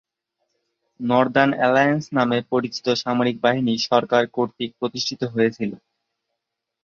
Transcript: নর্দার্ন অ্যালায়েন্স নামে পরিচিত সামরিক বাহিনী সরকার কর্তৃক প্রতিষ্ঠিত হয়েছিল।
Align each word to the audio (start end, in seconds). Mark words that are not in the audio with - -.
নর্দার্ন 0.99 1.51
অ্যালায়েন্স 1.57 2.03
নামে 2.17 2.37
পরিচিত 2.51 2.87
সামরিক 3.01 3.37
বাহিনী 3.45 3.73
সরকার 3.89 4.23
কর্তৃক 4.35 4.71
প্রতিষ্ঠিত 4.79 5.21
হয়েছিল। 5.33 5.71